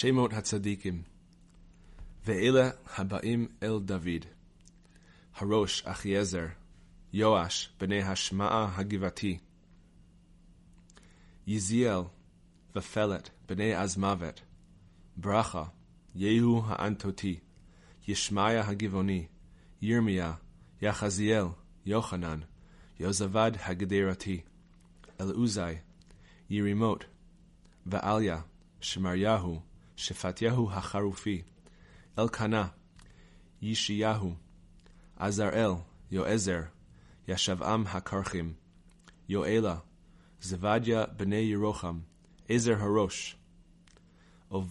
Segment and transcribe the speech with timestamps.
[0.00, 1.02] שמות הצדיקים.
[2.24, 4.24] ואלה הבאים אל דוד.
[5.36, 6.46] הראש אחיעזר,
[7.12, 9.38] יואש, בני השמעה הגבעתי.
[11.46, 12.00] יזיאל
[12.76, 14.40] ופלט, בני עזמוות.
[15.16, 15.64] ברכה,
[16.14, 17.40] יהוא האנטותי.
[18.08, 19.26] ישמעיה הגבעוני.
[19.82, 20.32] ירמיה,
[20.82, 21.46] יחזיאל,
[21.86, 22.40] יוחנן.
[23.00, 24.40] יוזבד הגדרתי.
[25.20, 25.60] אלעוזי,
[26.50, 27.04] ירימות.
[27.86, 28.40] ועליה,
[28.80, 29.60] שמריהו,
[29.98, 31.42] שפטיהו החרופי.
[32.18, 32.68] אלקנה,
[33.62, 34.34] ישעיהו,
[35.16, 35.72] עזראל,
[36.10, 36.60] יועזר,
[37.28, 38.52] ישבעם הקרחים,
[39.28, 39.76] יואלה,
[40.40, 41.98] זבדיה בני ירוחם,
[42.48, 43.36] עזר הראש,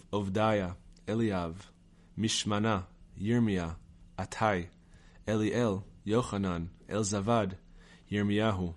[0.09, 0.73] עובדיה,
[1.09, 1.62] אליאב,
[2.17, 2.81] משמנה,
[3.17, 3.70] ירמיה,
[4.17, 4.66] עתי,
[5.30, 5.73] אליאל,
[6.05, 7.48] יוחנן, אלזבד,
[8.12, 8.73] ירמיהו,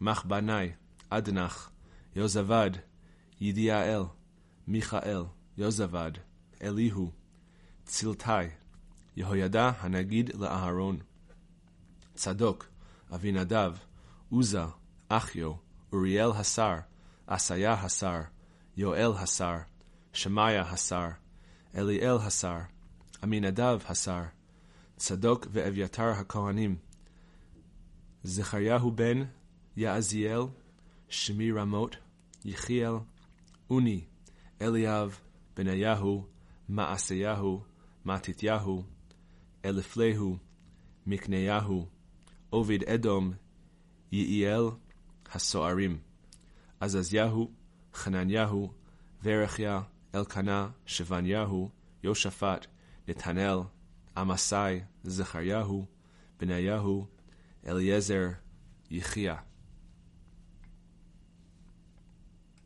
[0.00, 0.72] מחבני,
[1.10, 1.70] אדנח,
[2.16, 2.70] יוזבד,
[3.40, 4.02] ידיעאל,
[4.66, 5.22] מיכאל,
[5.58, 6.12] יוזבד,
[6.62, 7.10] אליהו,
[7.84, 8.30] צלתי,
[9.16, 10.98] יהוידע הנגיד לאהרון,
[12.14, 12.66] צדוק,
[13.14, 13.74] אבינדב,
[14.30, 14.64] עוזה,
[15.08, 15.52] אחיו,
[15.92, 16.76] אוריאל השר,
[17.26, 18.20] עשיה השר,
[18.76, 19.56] יואל השר,
[20.12, 21.08] שמעיה השר,
[21.74, 22.58] אליאל השר,
[23.22, 24.22] עמינדב השר,
[24.96, 26.76] צדוק ואביתר הכהנים,
[28.22, 29.24] זכריהו בן
[29.76, 30.42] יעזיאל,
[31.08, 31.96] שמי רמות,
[32.44, 32.94] יחיאל,
[33.70, 34.04] אוני,
[34.60, 35.18] אליאב,
[35.56, 36.26] בניהו,
[36.68, 37.62] מעשיהו,
[38.04, 38.82] מתתיהו,
[39.64, 40.36] אלפלהו,
[41.06, 41.86] מקניהו,
[42.50, 43.32] עובד אדום,
[44.12, 44.64] יעיאל,
[45.32, 45.98] הסוערים,
[46.80, 47.50] עזזיהו,
[47.94, 48.72] חנניהו,
[49.22, 49.80] ורכיה,
[50.14, 51.70] אלקנה, שבניהו,
[52.02, 52.66] יושפט,
[53.08, 53.58] נתנאל,
[54.16, 55.86] עמסי, זכריהו,
[56.40, 57.06] בניהו,
[57.66, 58.28] אליעזר,
[58.90, 59.36] יחיה.